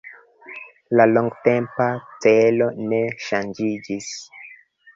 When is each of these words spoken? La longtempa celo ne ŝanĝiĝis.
La 0.99 1.05
longtempa 1.11 1.87
celo 2.25 2.71
ne 2.89 3.03
ŝanĝiĝis. 3.29 4.13